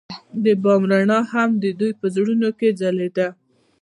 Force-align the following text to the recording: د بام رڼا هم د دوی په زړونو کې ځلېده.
د 0.43 0.45
بام 0.63 0.81
رڼا 0.91 1.19
هم 1.33 1.49
د 1.63 1.65
دوی 1.79 1.91
په 1.99 2.05
زړونو 2.15 2.49
کې 2.59 2.69
ځلېده. 2.79 3.27